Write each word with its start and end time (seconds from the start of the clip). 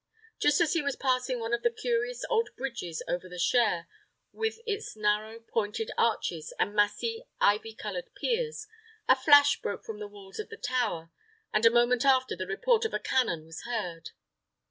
Just 0.39 0.59
as 0.61 0.73
he 0.73 0.81
was 0.81 0.95
passing 0.95 1.39
one 1.39 1.53
of 1.53 1.61
the 1.61 1.69
curious 1.69 2.25
old 2.27 2.49
bridges 2.57 3.03
over 3.07 3.29
the 3.29 3.37
Cher, 3.37 3.87
with 4.33 4.57
its 4.65 4.95
narrow, 4.97 5.39
pointed 5.39 5.91
arches, 5.95 6.51
and 6.59 6.73
massy, 6.73 7.23
ivy 7.39 7.75
covered 7.75 8.11
piers, 8.15 8.65
a 9.07 9.15
flash 9.15 9.61
broke 9.61 9.85
from 9.85 9.99
the 9.99 10.07
walls 10.07 10.39
of 10.39 10.49
the 10.49 10.57
tower, 10.57 11.11
and 11.53 11.67
a 11.67 11.69
moment 11.69 12.03
after 12.03 12.35
the 12.35 12.47
report 12.47 12.83
of 12.83 12.95
a 12.95 12.99
cannon 12.99 13.45
was 13.45 13.61
heard. 13.61 14.09